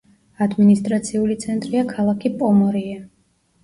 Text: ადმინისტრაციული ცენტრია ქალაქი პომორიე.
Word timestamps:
ადმინისტრაციული 0.45 1.37
ცენტრია 1.45 1.87
ქალაქი 1.95 2.37
პომორიე. 2.43 3.03